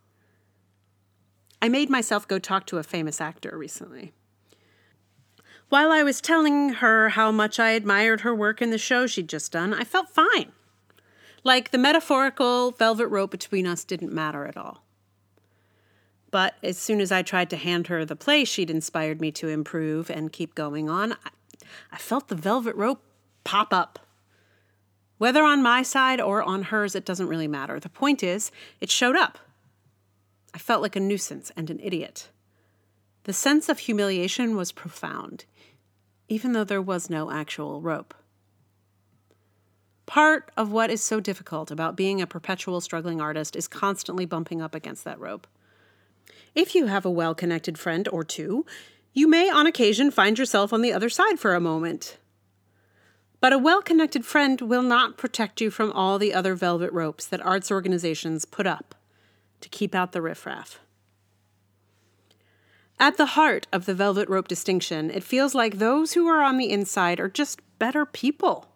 I 1.61 1.69
made 1.69 1.89
myself 1.89 2.27
go 2.27 2.39
talk 2.39 2.65
to 2.67 2.77
a 2.77 2.83
famous 2.83 3.21
actor 3.21 3.57
recently. 3.57 4.11
While 5.69 5.91
I 5.91 6.03
was 6.03 6.21
telling 6.21 6.69
her 6.73 7.09
how 7.09 7.31
much 7.31 7.59
I 7.59 7.71
admired 7.71 8.21
her 8.21 8.35
work 8.35 8.61
in 8.61 8.69
the 8.69 8.77
show 8.77 9.07
she'd 9.07 9.29
just 9.29 9.51
done, 9.51 9.73
I 9.73 9.83
felt 9.83 10.09
fine. 10.09 10.51
Like 11.43 11.71
the 11.71 11.77
metaphorical 11.77 12.71
velvet 12.71 13.07
rope 13.07 13.31
between 13.31 13.65
us 13.65 13.83
didn't 13.83 14.13
matter 14.13 14.45
at 14.45 14.57
all. 14.57 14.83
But 16.31 16.55
as 16.61 16.77
soon 16.77 16.99
as 16.99 17.11
I 17.11 17.21
tried 17.21 17.49
to 17.51 17.57
hand 17.57 17.87
her 17.87 18.05
the 18.05 18.15
play 18.15 18.43
she'd 18.43 18.69
inspired 18.69 19.21
me 19.21 19.31
to 19.31 19.47
improve 19.47 20.09
and 20.09 20.31
keep 20.33 20.55
going 20.55 20.89
on, 20.89 21.15
I 21.91 21.97
felt 21.97 22.27
the 22.27 22.35
velvet 22.35 22.75
rope 22.75 23.03
pop 23.43 23.73
up. 23.73 23.99
Whether 25.17 25.43
on 25.43 25.63
my 25.63 25.83
side 25.83 26.19
or 26.19 26.41
on 26.43 26.63
hers, 26.63 26.95
it 26.95 27.05
doesn't 27.05 27.27
really 27.27 27.47
matter. 27.47 27.79
The 27.79 27.89
point 27.89 28.23
is, 28.23 28.51
it 28.81 28.89
showed 28.89 29.15
up. 29.15 29.37
I 30.53 30.57
felt 30.57 30.81
like 30.81 30.95
a 30.95 30.99
nuisance 30.99 31.51
and 31.55 31.69
an 31.69 31.79
idiot. 31.79 32.29
The 33.23 33.33
sense 33.33 33.69
of 33.69 33.79
humiliation 33.79 34.55
was 34.55 34.71
profound, 34.71 35.45
even 36.27 36.51
though 36.51 36.65
there 36.65 36.81
was 36.81 37.09
no 37.09 37.31
actual 37.31 37.79
rope. 37.81 38.13
Part 40.05 40.51
of 40.57 40.71
what 40.71 40.89
is 40.89 41.01
so 41.01 41.19
difficult 41.19 41.71
about 41.71 41.95
being 41.95 42.21
a 42.21 42.27
perpetual 42.27 42.81
struggling 42.81 43.21
artist 43.21 43.55
is 43.55 43.67
constantly 43.67 44.25
bumping 44.25 44.61
up 44.61 44.75
against 44.75 45.05
that 45.05 45.19
rope. 45.19 45.47
If 46.53 46.75
you 46.75 46.87
have 46.87 47.05
a 47.05 47.09
well 47.09 47.33
connected 47.33 47.77
friend 47.77 48.07
or 48.09 48.23
two, 48.23 48.65
you 49.13 49.27
may 49.27 49.49
on 49.49 49.67
occasion 49.67 50.11
find 50.11 50.37
yourself 50.37 50.73
on 50.73 50.81
the 50.81 50.91
other 50.91 51.09
side 51.09 51.39
for 51.39 51.53
a 51.53 51.59
moment. 51.59 52.17
But 53.39 53.53
a 53.53 53.57
well 53.57 53.81
connected 53.81 54.25
friend 54.25 54.59
will 54.61 54.81
not 54.81 55.17
protect 55.17 55.61
you 55.61 55.69
from 55.69 55.91
all 55.91 56.17
the 56.17 56.33
other 56.33 56.55
velvet 56.55 56.91
ropes 56.91 57.25
that 57.25 57.45
arts 57.45 57.71
organizations 57.71 58.45
put 58.45 58.65
up 58.65 58.95
to 59.61 59.69
keep 59.69 59.93
out 59.93 60.13
the 60.13 60.21
riffraff. 60.21 60.79
At 62.99 63.17
the 63.17 63.27
heart 63.27 63.67
of 63.73 63.85
the 63.85 63.93
velvet 63.93 64.29
rope 64.29 64.47
distinction, 64.47 65.09
it 65.09 65.23
feels 65.23 65.53
like 65.53 65.77
those 65.77 66.13
who 66.13 66.27
are 66.27 66.41
on 66.41 66.57
the 66.57 66.69
inside 66.69 67.19
are 67.19 67.29
just 67.29 67.59
better 67.77 68.05
people. 68.05 68.72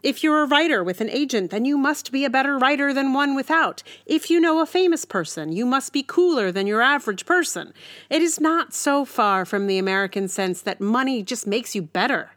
If 0.00 0.22
you're 0.22 0.42
a 0.42 0.46
writer 0.46 0.84
with 0.84 1.00
an 1.00 1.10
agent, 1.10 1.50
then 1.50 1.64
you 1.64 1.76
must 1.76 2.12
be 2.12 2.24
a 2.24 2.30
better 2.30 2.56
writer 2.56 2.94
than 2.94 3.12
one 3.12 3.34
without. 3.34 3.82
If 4.06 4.30
you 4.30 4.38
know 4.38 4.60
a 4.60 4.66
famous 4.66 5.04
person, 5.04 5.50
you 5.50 5.66
must 5.66 5.92
be 5.92 6.04
cooler 6.04 6.52
than 6.52 6.68
your 6.68 6.80
average 6.80 7.26
person. 7.26 7.72
It 8.08 8.22
is 8.22 8.40
not 8.40 8.72
so 8.72 9.04
far 9.04 9.44
from 9.44 9.66
the 9.66 9.78
American 9.78 10.28
sense 10.28 10.62
that 10.62 10.80
money 10.80 11.24
just 11.24 11.48
makes 11.48 11.74
you 11.74 11.82
better. 11.82 12.30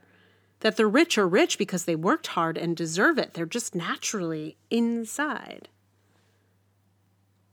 That 0.61 0.75
the 0.75 0.87
rich 0.87 1.19
are 1.19 1.27
rich 1.27 1.59
because 1.59 1.85
they 1.85 1.95
worked 1.95 2.27
hard 2.27 2.57
and 2.57 2.75
deserve 2.75 3.19
it. 3.19 3.35
They're 3.35 3.45
just 3.45 3.75
naturally 3.75 4.57
inside. 4.71 5.69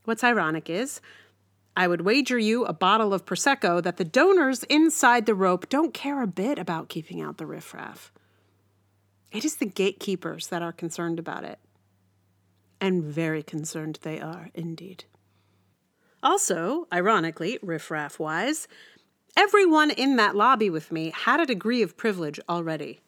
What's 0.05 0.25
ironic 0.25 0.71
is, 0.71 1.03
I 1.77 1.87
would 1.87 2.01
wager 2.01 2.39
you 2.39 2.65
a 2.65 2.73
bottle 2.73 3.13
of 3.13 3.27
Prosecco 3.27 3.83
that 3.83 3.99
the 3.99 4.05
donors 4.05 4.65
inside 4.65 5.27
the 5.27 5.35
rope 5.35 5.69
don't 5.69 5.93
care 5.93 6.23
a 6.23 6.27
bit 6.27 6.59
about 6.59 6.89
keeping 6.89 7.21
out 7.21 7.37
the 7.37 7.47
riffraff. 7.47 8.11
It 9.31 9.45
is 9.45 9.57
the 9.57 9.67
gatekeepers 9.67 10.47
that 10.49 10.63
are 10.63 10.73
concerned 10.73 11.19
about 11.19 11.45
it. 11.45 11.59
And 12.81 13.03
very 13.03 13.43
concerned 13.43 13.99
they 14.03 14.21
are, 14.21 14.51
indeed. 14.55 15.05
Also, 16.23 16.87
ironically, 16.93 17.59
riffraff 17.63 18.19
wise, 18.19 18.67
everyone 19.37 19.91
in 19.91 20.17
that 20.17 20.35
lobby 20.35 20.71
with 20.71 20.91
me 20.91 21.13
had 21.15 21.41
a 21.41 21.47
degree 21.47 21.83
of 21.83 21.97
privilege 21.97 22.41
already. 22.49 23.01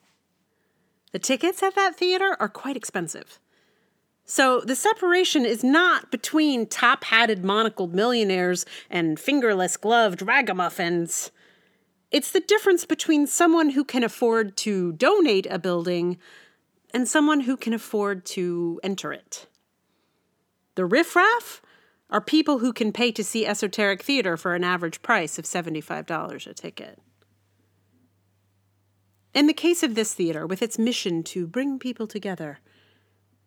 The 1.13 1.19
tickets 1.19 1.63
at 1.63 1.75
that 1.75 1.97
theater 1.97 2.37
are 2.39 2.49
quite 2.49 2.77
expensive. 2.77 3.41
So 4.25 4.61
the 4.61 4.77
separation 4.77 5.45
is 5.45 5.65
not 5.65 6.13
between 6.13 6.67
top 6.67 7.03
hatted 7.05 7.45
monocled 7.45 7.95
millionaires 7.95 8.65
and 8.89 9.19
fingerless 9.19 9.77
gloved 9.77 10.21
ragamuffins. 10.21 11.33
It's 12.11 12.31
the 12.31 12.41
difference 12.41 12.85
between 12.85 13.27
someone 13.27 13.71
who 13.71 13.85
can 13.85 14.03
afford 14.03 14.57
to 14.59 14.93
donate 14.93 15.47
a 15.47 15.59
building 15.59 16.19
and 16.93 17.07
someone 17.07 17.41
who 17.41 17.57
can 17.57 17.73
afford 17.73 18.25
to 18.27 18.81
enter 18.83 19.13
it. 19.13 19.47
The 20.75 20.85
riffraff 20.85 21.63
are 22.11 22.21
people 22.21 22.59
who 22.59 22.73
can 22.73 22.93
pay 22.93 23.13
to 23.13 23.23
see 23.23 23.47
esoteric 23.47 24.03
theater 24.03 24.37
for 24.37 24.55
an 24.55 24.65
average 24.65 25.03
price 25.03 25.39
of 25.39 25.45
$75 25.45 26.47
a 26.47 26.55
ticket. 26.55 26.99
In 29.33 29.47
the 29.47 29.53
case 29.53 29.85
of 29.85 29.95
this 29.95 30.13
theater, 30.13 30.45
with 30.45 30.63
its 30.63 30.79
mission 30.79 31.23
to 31.25 31.47
bring 31.47 31.79
people 31.79 32.09
together, 32.09 32.59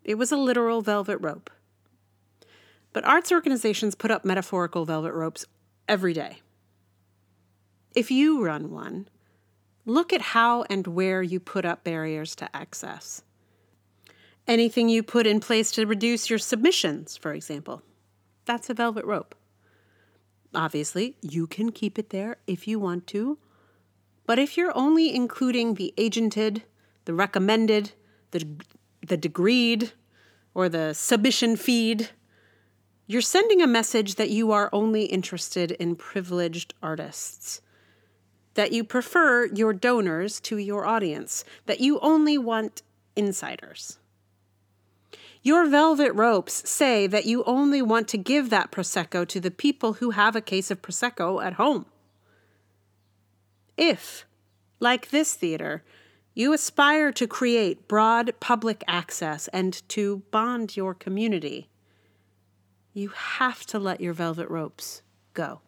it 0.06 0.16
was 0.16 0.32
a 0.32 0.38
literal 0.38 0.82
velvet 0.82 1.18
rope. 1.18 1.50
But 2.94 3.04
arts 3.04 3.32
organizations 3.32 3.96
put 3.96 4.12
up 4.12 4.24
metaphorical 4.24 4.86
velvet 4.86 5.14
ropes 5.14 5.46
every 5.90 6.14
day. 6.14 6.43
If 7.96 8.10
you 8.10 8.44
run 8.44 8.72
one, 8.72 9.08
look 9.86 10.12
at 10.12 10.22
how 10.22 10.64
and 10.64 10.88
where 10.88 11.22
you 11.22 11.40
put 11.40 11.64
up 11.64 11.84
barriers 11.84 12.36
to 12.38 12.56
access. 12.56 13.22
Anything 14.48 14.90
you 14.90 15.04
put 15.04 15.28
in 15.28 15.40
place 15.40 15.72
to 15.72 15.86
reduce 15.86 16.28
your 16.28 16.40
submissions, 16.40 17.18
for 17.18 17.34
example, 17.34 17.84
that's 18.46 18.70
a 18.70 18.74
velvet 18.74 19.06
rope. 19.06 19.36
Obviously, 20.56 21.18
you 21.22 21.46
can 21.46 21.72
keep 21.72 22.00
it 22.00 22.10
there 22.10 22.38
if 22.48 22.68
you 22.68 22.80
want 22.80 23.06
to, 23.08 23.38
but 24.26 24.40
if 24.40 24.58
you're 24.58 24.76
only 24.76 25.14
including 25.14 25.76
the 25.76 25.94
agented, 25.96 26.64
the 27.06 27.14
recommended, 27.14 27.92
the, 28.32 28.46
the 29.06 29.18
degreed, 29.18 29.92
or 30.56 30.68
the 30.68 30.94
submission 30.94 31.56
feed, 31.56 32.10
you're 33.06 33.22
sending 33.22 33.62
a 33.62 33.68
message 33.68 34.16
that 34.16 34.30
you 34.30 34.52
are 34.52 34.70
only 34.74 35.06
interested 35.06 35.72
in 35.72 35.96
privileged 35.96 36.74
artists 36.82 37.62
that 38.56 38.72
you 38.72 38.84
prefer 38.84 39.46
your 39.48 39.74
donors 39.74 40.40
to 40.42 40.58
your 40.58 40.86
audience, 40.86 41.44
that 41.66 41.80
you 41.80 42.00
only 42.00 42.38
want 42.38 42.84
insiders. 43.16 43.98
Your 45.42 45.68
velvet 45.68 46.14
ropes 46.14 46.70
say 46.70 47.06
that 47.08 47.26
you 47.26 47.44
only 47.44 47.82
want 47.82 48.08
to 48.10 48.18
give 48.18 48.50
that 48.50 48.72
Prosecco 48.72 49.28
to 49.28 49.40
the 49.42 49.52
people 49.52 49.94
who 49.94 50.12
have 50.12 50.36
a 50.36 50.42
case 50.42 50.72
of 50.72 50.82
Prosecco 50.82 51.44
at 51.44 51.54
home. 51.54 51.86
If, 53.76 54.26
like 54.80 55.10
this 55.10 55.34
theater, 55.34 55.84
you 56.34 56.54
aspire 56.54 57.12
to 57.12 57.28
create 57.28 57.88
broad 57.88 58.34
public 58.40 58.84
access 58.88 59.50
and 59.50 59.88
to 59.90 60.24
bond 60.32 60.78
your 60.78 60.94
community, 60.94 61.70
you 62.94 63.10
have 63.10 63.66
to 63.68 63.80
let 63.80 64.00
your 64.00 64.14
velvet 64.14 64.50
ropes 64.50 65.02
go. 65.34 65.62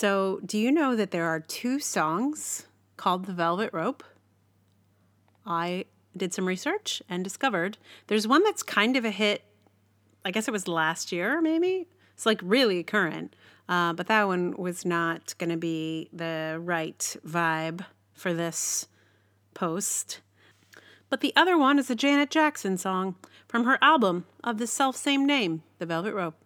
So, 0.00 0.40
do 0.46 0.56
you 0.56 0.72
know 0.72 0.96
that 0.96 1.10
there 1.10 1.26
are 1.26 1.40
two 1.40 1.78
songs 1.78 2.64
called 2.96 3.26
The 3.26 3.34
Velvet 3.34 3.68
Rope? 3.74 4.02
I 5.44 5.84
did 6.16 6.32
some 6.32 6.48
research 6.48 7.02
and 7.06 7.22
discovered 7.22 7.76
there's 8.06 8.26
one 8.26 8.42
that's 8.42 8.62
kind 8.62 8.96
of 8.96 9.04
a 9.04 9.10
hit 9.10 9.44
I 10.24 10.30
guess 10.30 10.48
it 10.48 10.52
was 10.52 10.66
last 10.66 11.12
year, 11.12 11.42
maybe. 11.42 11.86
It's 12.14 12.24
like 12.24 12.40
really 12.42 12.82
current. 12.82 13.36
Uh, 13.68 13.92
but 13.92 14.06
that 14.06 14.26
one 14.26 14.56
was 14.56 14.86
not 14.86 15.34
going 15.36 15.50
to 15.50 15.58
be 15.58 16.08
the 16.14 16.56
right 16.58 17.16
vibe 17.26 17.84
for 18.14 18.32
this 18.32 18.88
post. 19.52 20.22
But 21.10 21.20
the 21.20 21.34
other 21.36 21.58
one 21.58 21.78
is 21.78 21.90
a 21.90 21.94
Janet 21.94 22.30
Jackson 22.30 22.78
song 22.78 23.16
from 23.46 23.66
her 23.66 23.76
album 23.82 24.24
of 24.42 24.56
the 24.56 24.66
self 24.66 24.96
same 24.96 25.26
name, 25.26 25.62
The 25.78 25.84
Velvet 25.84 26.14
Rope. 26.14 26.39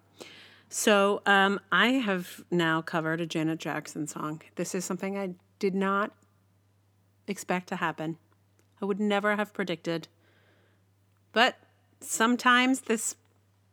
So 0.76 1.22
um, 1.24 1.60
I 1.70 1.86
have 1.90 2.42
now 2.50 2.82
covered 2.82 3.20
a 3.20 3.26
Janet 3.26 3.60
Jackson 3.60 4.08
song. 4.08 4.42
This 4.56 4.74
is 4.74 4.84
something 4.84 5.16
I 5.16 5.34
did 5.60 5.72
not 5.72 6.10
expect 7.28 7.68
to 7.68 7.76
happen. 7.76 8.18
I 8.82 8.84
would 8.84 8.98
never 8.98 9.36
have 9.36 9.54
predicted. 9.54 10.08
But 11.30 11.58
sometimes 12.00 12.80
this 12.80 13.14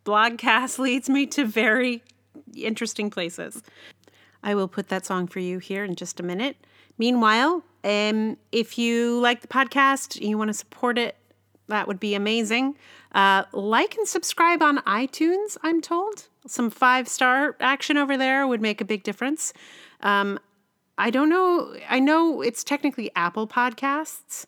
blogcast 0.06 0.78
leads 0.80 1.10
me 1.10 1.26
to 1.26 1.44
very 1.44 2.04
interesting 2.56 3.10
places. 3.10 3.64
I 4.44 4.54
will 4.54 4.68
put 4.68 4.90
that 4.90 5.04
song 5.04 5.26
for 5.26 5.40
you 5.40 5.58
here 5.58 5.84
in 5.84 5.96
just 5.96 6.20
a 6.20 6.24
minute. 6.24 6.56
Meanwhile, 7.00 7.64
um, 7.84 8.38
if 8.52 8.78
you 8.78 9.20
like 9.20 9.42
the 9.42 9.48
podcast, 9.48 10.22
you 10.22 10.38
want 10.38 10.50
to 10.50 10.54
support 10.54 11.00
it, 11.00 11.16
that 11.68 11.88
would 11.88 12.00
be 12.00 12.14
amazing. 12.14 12.76
Uh, 13.12 13.46
like 13.54 13.98
and 13.98 14.08
subscribe 14.08 14.62
on 14.62 14.78
iTunes, 14.84 15.58
I'm 15.64 15.82
told. 15.82 16.28
Some 16.48 16.70
five 16.70 17.08
star 17.08 17.56
action 17.60 17.98
over 17.98 18.18
there 18.18 18.48
would 18.48 18.62
make 18.62 18.82
a 18.82 18.86
big 18.86 19.04
difference. 19.04 19.54
Um, 20.02 20.40
I 20.98 21.10
don't 21.10 21.30
know. 21.30 21.76
I 21.90 22.00
know 22.00 22.42
it's 22.42 22.64
technically 22.64 23.12
Apple 23.16 23.48
Podcasts, 23.48 24.46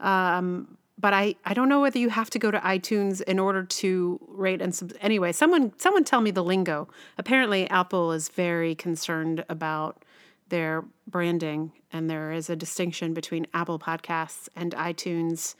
um, 0.00 0.76
but 0.98 1.12
I, 1.12 1.34
I 1.44 1.54
don't 1.54 1.68
know 1.68 1.80
whether 1.80 1.98
you 1.98 2.08
have 2.10 2.30
to 2.30 2.38
go 2.38 2.50
to 2.50 2.58
iTunes 2.58 3.20
in 3.22 3.38
order 3.38 3.64
to 3.64 4.20
rate 4.28 4.62
and 4.62 4.74
sub- 4.74 4.92
anyway. 5.00 5.32
Someone 5.32 5.72
someone 5.78 6.04
tell 6.04 6.20
me 6.20 6.30
the 6.30 6.44
lingo. 6.44 6.88
Apparently, 7.18 7.68
Apple 7.70 8.12
is 8.12 8.28
very 8.28 8.74
concerned 8.74 9.44
about 9.48 10.04
their 10.48 10.84
branding, 11.06 11.72
and 11.92 12.10
there 12.10 12.32
is 12.32 12.50
a 12.50 12.56
distinction 12.56 13.14
between 13.14 13.46
Apple 13.54 13.78
Podcasts 13.78 14.48
and 14.54 14.72
iTunes. 14.72 15.54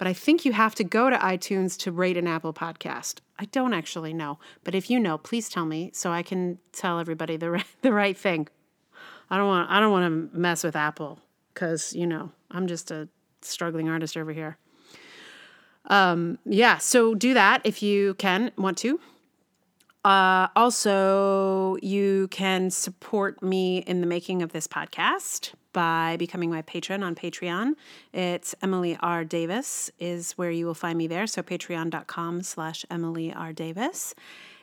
But 0.00 0.06
I 0.06 0.14
think 0.14 0.46
you 0.46 0.52
have 0.52 0.74
to 0.76 0.82
go 0.82 1.10
to 1.10 1.16
iTunes 1.18 1.76
to 1.80 1.92
rate 1.92 2.16
an 2.16 2.26
Apple 2.26 2.54
podcast. 2.54 3.16
I 3.38 3.44
don't 3.44 3.74
actually 3.74 4.14
know, 4.14 4.38
but 4.64 4.74
if 4.74 4.88
you 4.88 4.98
know, 4.98 5.18
please 5.18 5.50
tell 5.50 5.66
me 5.66 5.90
so 5.92 6.10
I 6.10 6.22
can 6.22 6.56
tell 6.72 6.98
everybody 6.98 7.36
the 7.36 7.50
right, 7.50 7.66
the 7.82 7.92
right 7.92 8.16
thing. 8.16 8.48
I 9.28 9.36
don't 9.36 9.46
want 9.46 9.70
I 9.70 9.78
don't 9.78 9.92
want 9.92 10.32
to 10.32 10.38
mess 10.38 10.64
with 10.64 10.74
Apple 10.74 11.18
because 11.52 11.92
you 11.92 12.06
know 12.06 12.32
I'm 12.50 12.66
just 12.66 12.90
a 12.90 13.10
struggling 13.42 13.90
artist 13.90 14.16
over 14.16 14.32
here. 14.32 14.56
Um, 15.84 16.38
yeah, 16.46 16.78
so 16.78 17.14
do 17.14 17.34
that 17.34 17.60
if 17.64 17.82
you 17.82 18.14
can 18.14 18.52
want 18.56 18.78
to. 18.78 18.98
Uh, 20.04 20.48
also, 20.56 21.76
you 21.82 22.28
can 22.28 22.70
support 22.70 23.42
me 23.42 23.78
in 23.78 24.00
the 24.00 24.06
making 24.06 24.40
of 24.42 24.52
this 24.52 24.66
podcast 24.66 25.52
by 25.72 26.16
becoming 26.18 26.50
my 26.50 26.62
patron 26.62 27.02
on 27.02 27.14
Patreon. 27.14 27.74
It's 28.12 28.54
Emily 28.62 28.96
R. 29.00 29.24
Davis 29.24 29.90
is 29.98 30.32
where 30.32 30.50
you 30.50 30.66
will 30.66 30.74
find 30.74 30.96
me 30.96 31.06
there. 31.06 31.26
So 31.26 31.42
patreon.com 31.42 32.42
slash 32.42 32.84
Emily 32.90 33.32
R. 33.32 33.52
Davis. 33.52 34.14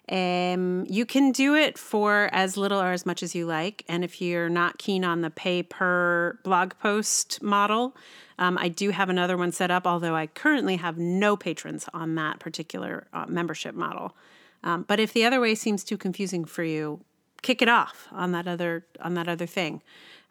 Um, 0.09 0.85
you 0.89 1.05
can 1.05 1.31
do 1.31 1.53
it 1.53 1.77
for 1.77 2.29
as 2.31 2.55
little 2.55 2.79
or 2.81 2.91
as 2.91 3.05
much 3.05 3.21
as 3.21 3.35
you 3.35 3.45
like. 3.45 3.83
And 3.87 4.03
if 4.03 4.21
you're 4.21 4.49
not 4.49 4.77
keen 4.77 5.03
on 5.03 5.21
the 5.21 5.29
pay 5.29 5.63
per 5.63 6.39
blog 6.43 6.73
post 6.81 7.43
model, 7.43 7.95
um, 8.39 8.57
I 8.57 8.69
do 8.69 8.89
have 8.89 9.09
another 9.09 9.37
one 9.37 9.51
set 9.51 9.69
up, 9.69 9.85
although 9.85 10.15
I 10.15 10.27
currently 10.27 10.77
have 10.77 10.97
no 10.97 11.35
patrons 11.35 11.87
on 11.93 12.15
that 12.15 12.39
particular 12.39 13.07
uh, 13.13 13.25
membership 13.27 13.75
model. 13.75 14.15
Um, 14.63 14.85
but 14.87 14.99
if 14.99 15.13
the 15.13 15.25
other 15.25 15.39
way 15.39 15.55
seems 15.55 15.83
too 15.83 15.97
confusing 15.97 16.45
for 16.45 16.63
you, 16.63 17.01
kick 17.41 17.61
it 17.61 17.69
off 17.69 18.07
on 18.11 18.31
that 18.31 18.47
other 18.47 18.85
on 18.99 19.13
that 19.13 19.27
other 19.27 19.45
thing. 19.45 19.81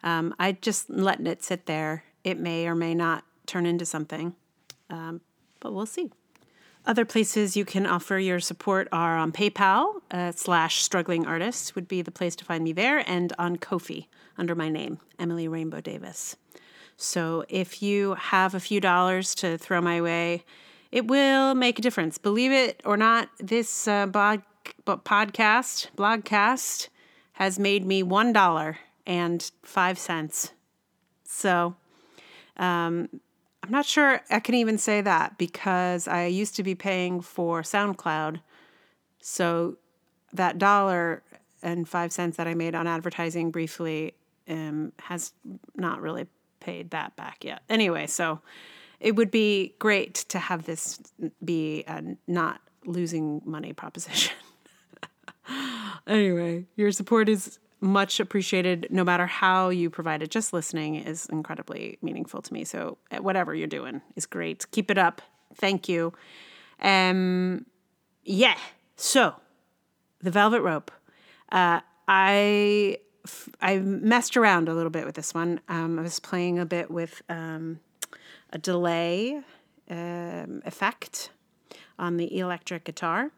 Um, 0.03 0.35
I 0.37 0.51
just 0.51 0.89
letting 0.89 1.27
it 1.27 1.43
sit 1.43 1.65
there. 1.65 2.03
It 2.23 2.37
may 2.37 2.67
or 2.67 2.75
may 2.75 2.93
not 2.93 3.23
turn 3.45 3.65
into 3.65 3.85
something, 3.85 4.35
um, 4.89 5.21
but 5.59 5.73
we'll 5.73 5.85
see. 5.85 6.11
Other 6.85 7.05
places 7.05 7.57
you 7.57 7.65
can 7.65 7.85
offer 7.85 8.17
your 8.17 8.39
support 8.39 8.87
are 8.91 9.17
on 9.17 9.31
PayPal 9.31 9.95
uh, 10.11 10.31
slash 10.31 10.83
struggling 10.83 11.25
artists 11.25 11.75
would 11.75 11.87
be 11.87 12.01
the 12.01 12.11
place 12.11 12.35
to 12.37 12.45
find 12.45 12.63
me 12.63 12.71
there, 12.71 13.03
and 13.09 13.33
on 13.37 13.57
Ko-fi 13.57 14.07
under 14.37 14.55
my 14.55 14.69
name, 14.69 14.99
Emily 15.19 15.47
Rainbow 15.47 15.81
Davis. 15.81 16.37
So 16.95 17.43
if 17.49 17.81
you 17.81 18.15
have 18.15 18.55
a 18.55 18.59
few 18.59 18.79
dollars 18.79 19.35
to 19.35 19.57
throw 19.57 19.81
my 19.81 20.01
way, 20.01 20.43
it 20.91 21.07
will 21.07 21.55
make 21.55 21.79
a 21.79 21.81
difference. 21.81 22.17
Believe 22.17 22.51
it 22.51 22.81
or 22.85 22.97
not, 22.97 23.29
this 23.39 23.87
uh, 23.87 24.05
blog, 24.05 24.41
podcast, 24.85 25.87
blogcast, 25.95 26.89
has 27.33 27.59
made 27.59 27.85
me 27.85 28.03
one 28.03 28.33
dollar 28.33 28.77
and 29.05 29.51
five 29.63 29.99
cents. 29.99 30.53
So 31.23 31.75
um, 32.57 33.09
I'm 33.63 33.69
not 33.69 33.85
sure 33.85 34.21
I 34.29 34.39
can 34.39 34.55
even 34.55 34.77
say 34.77 35.01
that 35.01 35.37
because 35.37 36.07
I 36.07 36.25
used 36.25 36.55
to 36.55 36.63
be 36.63 36.75
paying 36.75 37.21
for 37.21 37.61
SoundCloud. 37.61 38.41
So 39.19 39.77
that 40.33 40.57
dollar 40.57 41.23
and 41.61 41.87
five 41.87 42.11
cents 42.11 42.37
that 42.37 42.47
I 42.47 42.53
made 42.53 42.75
on 42.75 42.87
advertising 42.87 43.51
briefly 43.51 44.13
um, 44.47 44.93
has 44.99 45.33
not 45.75 46.01
really 46.01 46.27
paid 46.59 46.91
that 46.91 47.15
back 47.15 47.43
yet. 47.43 47.61
Anyway, 47.69 48.07
so 48.07 48.41
it 48.99 49.15
would 49.15 49.31
be 49.31 49.75
great 49.79 50.15
to 50.15 50.39
have 50.39 50.65
this 50.65 50.99
be 51.43 51.83
a 51.87 52.03
not 52.27 52.61
losing 52.85 53.41
money 53.45 53.73
proposition. 53.73 54.35
anyway, 56.07 56.65
your 56.75 56.91
support 56.91 57.29
is 57.29 57.59
much 57.79 58.19
appreciated 58.19 58.87
no 58.89 59.03
matter 59.03 59.27
how 59.27 59.69
you 59.69 59.89
provide 59.89 60.23
it. 60.23 60.31
Just 60.31 60.51
listening 60.51 60.95
is 60.95 61.27
incredibly 61.27 61.99
meaningful 62.01 62.41
to 62.41 62.53
me. 62.53 62.63
So 62.63 62.97
eh, 63.11 63.19
whatever 63.19 63.53
you're 63.53 63.67
doing 63.67 64.01
is 64.15 64.25
great. 64.25 64.69
Keep 64.71 64.89
it 64.89 64.97
up. 64.97 65.21
Thank 65.55 65.87
you. 65.87 66.13
Um 66.81 67.65
yeah. 68.23 68.57
So 68.95 69.35
the 70.21 70.31
velvet 70.31 70.61
rope. 70.61 70.91
Uh 71.51 71.81
I 72.07 72.97
I 73.61 73.79
messed 73.79 74.37
around 74.37 74.69
a 74.69 74.73
little 74.73 74.89
bit 74.89 75.05
with 75.05 75.15
this 75.15 75.33
one. 75.33 75.59
Um, 75.67 75.99
I 75.99 76.01
was 76.01 76.19
playing 76.19 76.59
a 76.59 76.65
bit 76.65 76.89
with 76.89 77.21
um, 77.29 77.79
a 78.51 78.57
delay 78.57 79.41
um, 79.89 80.61
effect 80.65 81.29
on 81.99 82.17
the 82.17 82.37
electric 82.37 82.83
guitar 82.83 83.31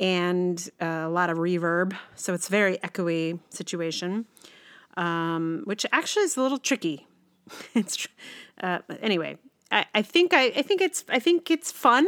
and 0.00 0.70
uh, 0.80 1.04
a 1.04 1.08
lot 1.08 1.30
of 1.30 1.38
reverb. 1.38 1.96
So 2.16 2.34
it's 2.34 2.48
a 2.48 2.50
very 2.50 2.78
echoey 2.78 3.38
situation, 3.50 4.26
um, 4.96 5.62
which 5.64 5.86
actually 5.92 6.24
is 6.24 6.36
a 6.36 6.42
little 6.42 6.58
tricky. 6.58 7.06
it's 7.74 8.08
uh, 8.62 8.80
anyway. 9.00 9.38
I, 9.70 9.86
I 9.94 10.02
think 10.02 10.32
I, 10.34 10.46
I 10.46 10.62
think 10.62 10.80
it's 10.80 11.04
I 11.08 11.18
think 11.18 11.50
it's 11.50 11.72
fun 11.72 12.06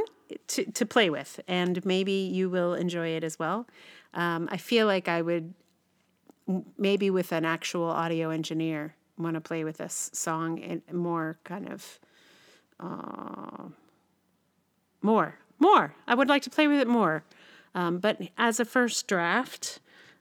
to 0.48 0.64
to 0.72 0.86
play 0.86 1.10
with, 1.10 1.40
and 1.46 1.84
maybe 1.84 2.12
you 2.12 2.50
will 2.50 2.74
enjoy 2.74 3.08
it 3.08 3.24
as 3.24 3.38
well. 3.38 3.66
Um, 4.14 4.48
I 4.50 4.56
feel 4.56 4.86
like 4.86 5.08
I 5.08 5.22
would 5.22 5.54
maybe 6.78 7.10
with 7.10 7.32
an 7.32 7.44
actual 7.44 7.84
audio 7.84 8.30
engineer 8.30 8.94
want 9.18 9.34
to 9.34 9.40
play 9.40 9.64
with 9.64 9.78
this 9.78 10.10
song 10.12 10.60
and 10.60 10.82
more 10.92 11.38
kind 11.44 11.68
of 11.68 11.98
uh, 12.80 13.68
more 15.02 15.36
more. 15.58 15.94
I 16.06 16.14
would 16.14 16.28
like 16.28 16.42
to 16.42 16.50
play 16.50 16.66
with 16.66 16.80
it 16.80 16.88
more. 16.88 17.24
Um, 17.74 17.98
but 17.98 18.20
as 18.38 18.58
a 18.60 18.64
first 18.64 19.06
draft, 19.06 19.80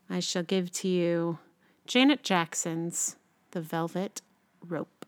I 0.10 0.20
shall 0.20 0.44
give 0.44 0.72
to 0.74 0.88
you 0.88 1.40
Janet 1.86 2.24
Jackson's 2.24 3.16
The 3.52 3.62
Velvet 3.62 4.22
Rope. 4.62 5.06